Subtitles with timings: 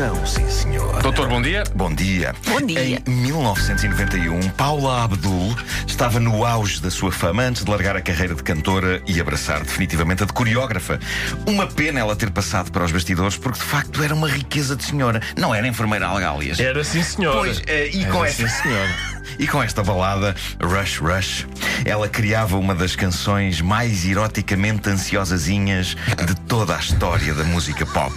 [0.00, 1.02] canção, sim senhor.
[1.02, 1.62] Doutor, bom dia.
[1.74, 2.34] Bom dia.
[2.46, 3.02] Bom dia.
[3.06, 5.54] Em 1991, Paula Abdul
[5.86, 9.60] estava no auge da sua fama antes de largar a carreira de cantora e abraçar
[9.60, 10.98] definitivamente a de coreógrafa.
[11.46, 14.84] Uma pena ela ter passado para os bastidores, porque de facto era uma riqueza de
[14.84, 15.20] senhora.
[15.36, 16.58] Não era enfermeira Algálias.
[16.58, 17.34] Era sim, senhor.
[17.36, 18.88] Pois, eh, e com Era essa- sim, senhor.
[19.38, 21.46] E com esta balada, Rush Rush,
[21.84, 28.14] ela criava uma das canções mais eroticamente ansiosazinhas de toda a história da música pop.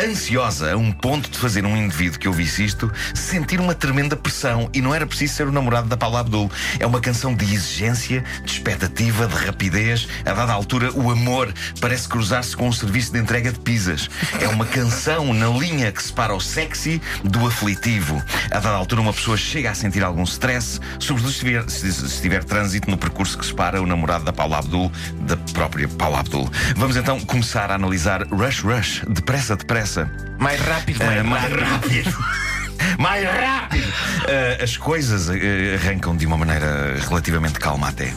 [0.00, 4.68] Ansiosa a um ponto de fazer um indivíduo que ouvisse isto sentir uma tremenda pressão.
[4.72, 6.50] E não era preciso ser o namorado da Paula Abdul.
[6.78, 10.08] É uma canção de exigência, de expectativa, de rapidez.
[10.24, 14.08] A dada altura, o amor parece cruzar-se com um serviço de entrega de pizzas.
[14.40, 18.22] É uma canção na linha que separa o sexy do aflitivo.
[18.50, 22.22] A dada altura, uma pessoa chega a sentir algum stress, sobretudo se tiver, se, se
[22.22, 24.90] tiver trânsito no percurso que separa o namorado da Paula Abdul
[25.22, 26.50] da própria Paula Abdul.
[26.76, 30.10] Vamos então começar a analisar Rush Rush, depressa, depressa.
[30.38, 32.10] Mais rápido, Ah, mais mais rápido.
[32.10, 32.24] rápido.
[32.98, 33.92] Mais rápido!
[34.28, 35.34] Ah, as coisas ah,
[35.74, 38.12] arrancam de uma maneira relativamente calma até.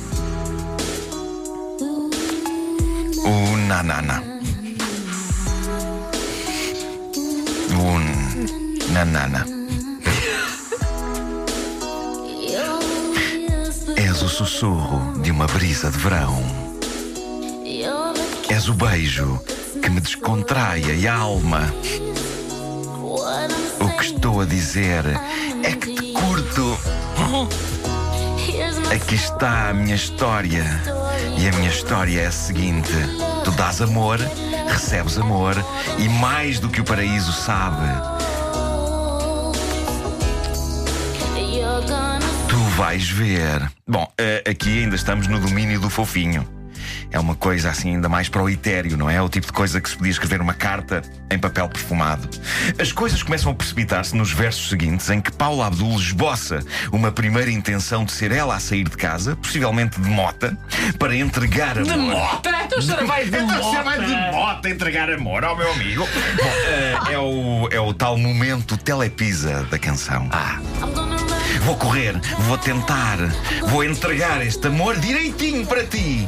[3.23, 4.21] O nanana.
[7.71, 9.45] O nanana.
[14.37, 16.37] Sussurro de uma brisa de verão.
[18.47, 19.41] És o beijo
[19.81, 21.73] que me descontrai a alma.
[23.79, 25.05] O que estou a dizer
[25.63, 26.77] é que te curto.
[28.93, 30.65] Aqui está a minha história.
[31.39, 32.93] E a minha história é a seguinte:
[33.43, 34.19] tu dás amor,
[34.67, 35.55] recebes amor,
[35.97, 37.87] e mais do que o paraíso sabe,
[42.77, 43.71] vais ver.
[43.87, 46.47] Bom, eh, aqui ainda estamos no domínio do fofinho.
[47.09, 49.15] É uma coisa assim ainda mais para o etéreo, não é?
[49.15, 51.01] É o tipo de coisa que se podia escrever uma carta
[51.31, 52.29] em papel perfumado.
[52.79, 56.59] As coisas começam a precipitar-se nos versos seguintes em que Paula Abdul esboça
[56.91, 60.55] uma primeira intenção de ser ela a sair de casa, possivelmente de mota,
[60.99, 61.91] para entregar amor.
[61.91, 62.51] De mota?
[62.63, 64.31] Então será mais de Então, vai de mota?
[64.31, 66.07] mota entregar amor ao meu amigo.
[66.35, 70.29] Bom, eh, é, o, é o tal momento telepisa da canção.
[70.31, 70.59] Ah,
[71.67, 72.17] Vou correr,
[72.47, 73.17] vou tentar,
[73.65, 76.25] vou entregar este amor direitinho para ti.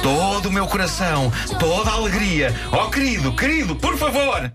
[0.00, 2.54] Todo o meu coração, toda a alegria.
[2.70, 4.48] Oh, querido, querido, por favor.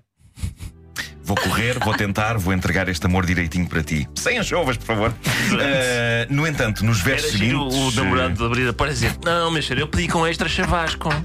[1.32, 4.06] Vou correr, vou tentar, vou entregar este amor direitinho para ti.
[4.16, 5.14] Sem anchovas, por favor.
[5.62, 7.98] Eh, no entanto, nos Era versos giro seguintes.
[7.98, 10.50] o namorado de abrir a porta e dizer: Não, meu senhor, eu pedi com extra
[10.50, 11.08] chavasco.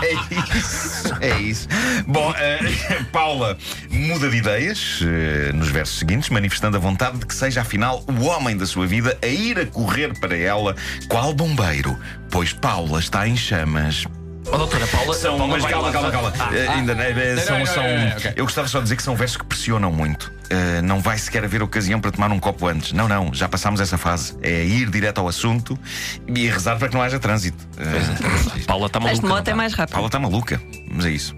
[0.00, 0.12] É
[0.56, 1.68] isso, é isso.
[2.06, 2.58] Bom, eh,
[3.12, 3.56] Paula
[3.90, 8.24] muda de ideias eh, nos versos seguintes, manifestando a vontade de que seja afinal o
[8.24, 10.74] homem da sua vida a ir a correr para ela,
[11.08, 11.96] qual bombeiro,
[12.30, 14.04] pois Paula está em chamas.
[14.50, 15.14] Ó, doutora Paula.
[15.14, 16.32] São, Paula mas calma, calma, calma.
[16.38, 18.32] Ah, Eh, ainda Não, são, não, são- não, não, não, ok.
[18.36, 20.32] Eu gostava só de dizer que são versos que pressionam muito.
[20.50, 22.92] Eh, não vai sequer haver ocasião para tomar um copo antes.
[22.92, 24.36] Não, não, já passámos essa fase.
[24.42, 25.78] É ir direto ao assunto
[26.26, 27.56] e rezar para que não haja trânsito.
[27.78, 29.22] Eh, Paula está Mas maluca.
[29.22, 29.56] de não moto é tá?
[29.56, 29.92] mais rápido.
[29.94, 30.60] Paula está maluca,
[30.90, 31.34] mas é isso.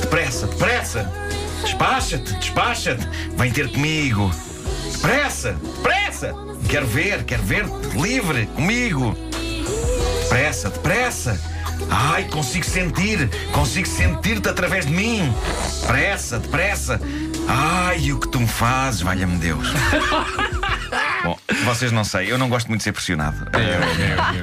[0.00, 1.12] Depressa, depressa!
[1.62, 3.08] Despacha-te, despacha-te!
[3.36, 4.30] Vem ter comigo!
[4.92, 6.34] Depressa, depressa!
[6.68, 9.16] Quero ver, quero ver-te livre comigo!
[10.22, 11.51] Depressa, depressa!
[11.90, 15.32] Ai, consigo sentir, consigo sentir-te através de mim!
[15.80, 17.00] Depressa, depressa!
[17.48, 19.68] Ai, o que tu me fazes, valha-me Deus!
[21.24, 23.46] Bom, vocês não sei, eu não gosto muito de ser pressionado.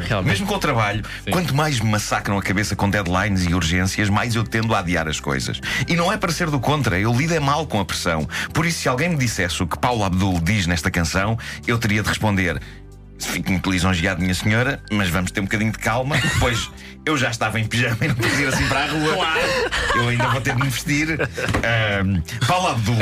[0.08, 0.32] Realmente.
[0.32, 4.36] Mesmo com o trabalho, quanto mais me massacram a cabeça com deadlines e urgências, mais
[4.36, 5.60] eu tendo a adiar as coisas.
[5.88, 8.28] E não é para ser do contra, eu lido é mal com a pressão.
[8.54, 12.02] Por isso, se alguém me dissesse o que Paulo Abdul diz nesta canção, eu teria
[12.02, 12.60] de responder.
[13.20, 16.70] Fico muito lisonjeado, minha senhora, mas vamos ter um bocadinho de calma, pois
[17.06, 19.28] eu já estava em pijama e não podia ir assim para a rua.
[19.96, 21.20] Eu ainda vou ter de me vestir.
[21.22, 22.96] Ahm, Paulo Abdul,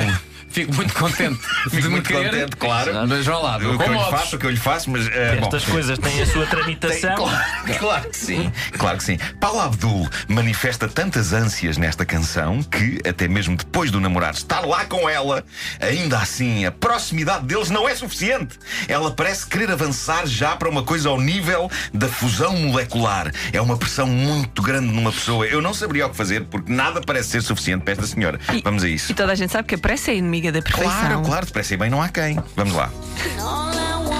[0.57, 1.39] Fico muito contente.
[1.69, 2.91] fico de muito querer, contente, claro.
[3.07, 5.07] Mas vá lá, O que eu lhe faço, o que eu lhe faço, mas.
[5.07, 5.13] bom.
[5.45, 7.15] Estas coisas têm a sua Tem- tramitação.
[7.15, 9.17] claro, claro que sim, claro que sim.
[9.39, 14.85] Paula Abdul manifesta tantas ânsias nesta canção que, até mesmo depois do namorado estar lá
[14.85, 15.43] com ela,
[15.79, 18.57] ainda assim a proximidade deles não é suficiente.
[18.87, 23.31] Ela parece querer avançar já para uma coisa ao nível da fusão molecular.
[23.53, 25.45] É uma pressão muito grande numa pessoa.
[25.45, 28.39] Eu não saberia o que fazer porque nada parece ser suficiente para esta senhora.
[28.53, 29.11] E- Vamos a isso.
[29.11, 30.91] E toda a gente sabe que a pressa é inimiga da perfeição.
[30.91, 32.39] Claro, claro, depressa e bem não há quem.
[32.55, 32.89] Vamos lá.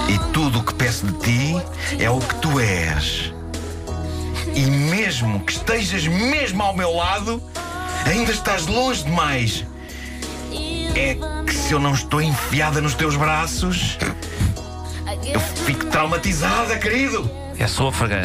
[0.08, 1.62] E tudo o que peço de ti
[1.98, 3.32] é o que tu és.
[4.54, 7.42] E mesmo que estejas mesmo ao meu lado,
[8.06, 9.64] ainda estás longe demais.
[10.94, 13.98] É que se eu não estou enfiada nos teus braços,
[15.24, 17.30] eu fico traumatizada, querido.
[17.58, 18.22] É sôfrega.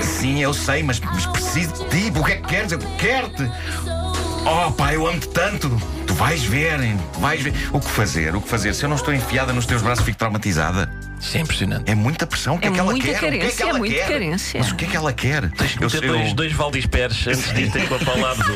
[0.00, 2.18] Sim, eu sei, mas, mas preciso de ti.
[2.18, 2.72] O que é que queres?
[2.72, 3.50] Eu quero-te.
[4.46, 5.70] Oh, pá, eu amo-te tanto.
[6.14, 6.78] Tu vais ver?
[7.12, 7.52] Tu vais ver.
[7.72, 8.36] O que fazer?
[8.36, 8.72] O que fazer?
[8.72, 10.88] Se eu não estou enfiada nos teus braços, fico traumatizada.
[11.20, 11.90] Isso é impressionante.
[11.90, 12.54] É muita pressão.
[12.54, 13.16] O que é, É que ela muita quer?
[13.16, 14.08] o que é que carência, ela é muita quer?
[14.08, 14.60] carência.
[14.60, 15.50] Mas o que é que ela quer?
[15.50, 18.46] Tens que Eu- ter eu- dois, dois Valdisperes antes de com a palavra.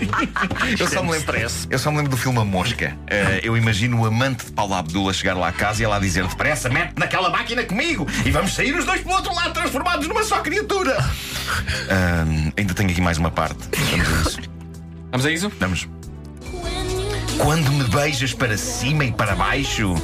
[0.79, 1.37] Eu só, me lembro,
[1.69, 2.97] eu só me lembro do filme A Mosca.
[3.09, 5.97] Eh, eu imagino o amante de Paula Abdul a chegar lá à casa e ela
[5.97, 9.53] a dizer: Depressa, mete naquela máquina comigo e vamos sair os dois pelo outro lado,
[9.53, 10.97] transformados numa só criatura.
[11.91, 13.59] Ahm, ainda tenho aqui mais uma parte.
[13.91, 14.41] Vamos a isso.
[15.11, 15.53] Vamos a isso?
[15.59, 15.89] Vamos.
[17.39, 19.95] Quando me beijas para cima e para baixo,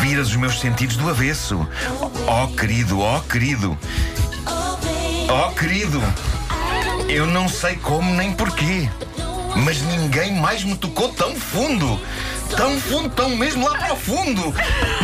[0.00, 1.66] viras os meus sentidos do avesso.
[2.26, 3.78] Oh, querido, oh, querido,
[5.28, 6.02] oh, querido.
[7.08, 8.88] Eu não sei como nem porquê,
[9.64, 12.00] mas ninguém mais me tocou tão fundo.
[12.56, 14.54] Tão fundo, tão mesmo lá para fundo.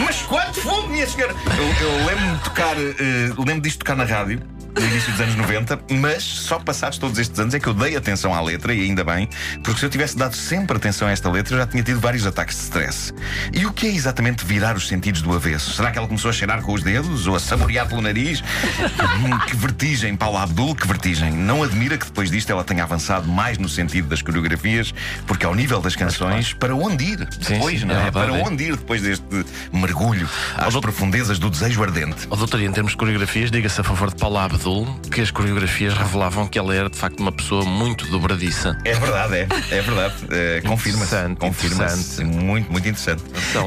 [0.05, 1.35] Mas quanto fundo, minha senhora?
[1.57, 4.41] Eu, eu lembro-me tocar, eh, lembro disto tocar na rádio.
[4.75, 7.95] No início dos anos 90, mas só passados todos estes anos é que eu dei
[7.95, 9.29] atenção à letra, e ainda bem,
[9.63, 12.27] porque se eu tivesse dado sempre atenção a esta letra, eu já tinha tido vários
[12.27, 13.13] ataques de stress.
[13.53, 15.73] E o que é exatamente virar os sentidos do avesso?
[15.73, 18.41] Será que ela começou a cheirar com os dedos ou a saborear pelo nariz?
[18.41, 21.33] Hum, que vertigem, Paula Abdul, que vertigem.
[21.33, 24.95] Não admira que depois disto ela tenha avançado mais no sentido das coreografias,
[25.27, 28.11] porque ao nível das canções, para onde ir Sim, depois, sim, não é é?
[28.11, 28.43] Para é.
[28.43, 29.25] onde ir depois deste
[29.71, 32.27] mergulho às profundezas do desejo ardente?
[32.31, 34.62] Ó doutor, em termos de coreografias, diga-se a favor de Paula Abdul
[35.11, 38.79] que as coreografias revelavam que ela era de facto uma pessoa muito dobradiça.
[38.85, 39.49] É verdade, é.
[39.71, 40.15] É verdade.
[40.31, 41.15] Eh, confirma-se.
[41.45, 42.25] Interessante.
[42.25, 43.23] Muito, muito interessante.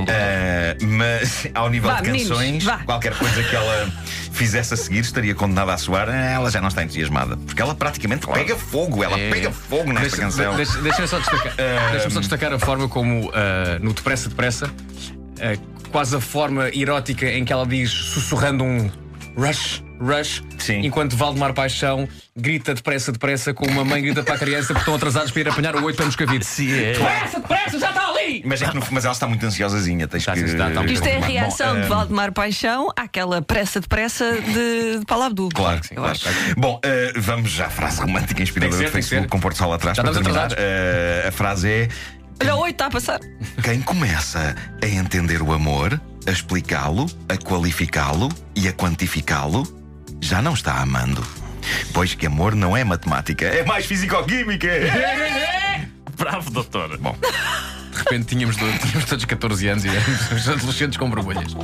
[0.08, 2.78] Eh, mas ao nível Vá, de meninos, canções, vá.
[2.80, 3.92] qualquer coisa que ela
[4.32, 6.08] fizesse a seguir estaria condenada a soar.
[6.10, 7.36] eh, Ela já não está entusiasmada.
[7.38, 9.04] Porque ela praticamente pega fogo.
[9.04, 9.30] Ela É.
[9.30, 10.56] pega fogo nesta Deixa- canção.
[10.56, 11.54] deixa- Deixa-me só destacar,
[11.92, 14.70] deixa-me só destacar a forma como ah, no Depressa Depressa,
[15.92, 18.90] quase a forma erótica em que ela diz sussurrando um
[19.38, 20.80] rush, rush, Sim.
[20.86, 24.96] enquanto Valdemar Paixão grita depressa, depressa, como uma mãe grita para a criança porque estão
[24.96, 26.46] atrasados para ir apanhar o oito para Moscavide.
[26.46, 26.94] Sim, é.
[26.94, 28.42] Depressa, depressa, já está ali!
[28.46, 30.08] Mas, é que no- mas ela está muito ansiosazinha.
[30.08, 30.40] Tens Está, que.
[30.42, 30.86] está, está.
[30.86, 35.28] Isto é a Bom, reação eh, de Valdemar Paixão àquela pressa depressa de, de Paula
[35.28, 35.50] Abdul.
[35.54, 36.18] Claro que sim, Eu claro.
[36.18, 36.30] acho.
[36.58, 39.24] Bom, eh, vamos já à frase romântica inspiradora Tem do que ser, tem que Facebook
[39.24, 39.30] ser.
[39.30, 40.56] com Porto Sol atrás Já para estamos terminar.
[40.58, 41.88] Eh, a frase é.
[42.42, 43.20] Olha, o oito está a passar.
[43.64, 49.64] Quem começa a entender o amor, a explicá-lo, a qualificá-lo e a quantificá-lo,
[50.22, 51.26] já não está amando.
[51.94, 54.68] Pois que amor não é matemática, é mais fisicoquímica.
[56.18, 56.98] Bravo, doutor.
[56.98, 57.16] Bom,
[57.92, 61.54] De repente tínhamos, do- tínhamos todos 14 anos e éramos os adolescentes com borbulhas.
[61.54, 61.60] Que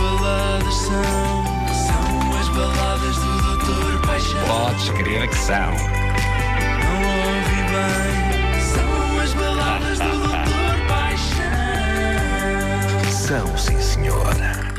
[0.00, 1.44] baladas são?
[1.86, 4.44] São as baladas do Doutor Paixão.
[4.46, 5.70] Podes crer que são.
[6.80, 7.02] Não
[7.36, 8.09] ouvi bem.
[13.30, 13.79] Baladas